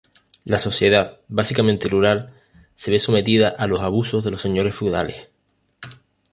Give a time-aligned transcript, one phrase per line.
[0.45, 2.33] La sociedad, básicamente rural,
[2.73, 5.29] se ve sometida a los abusos de los señores feudales.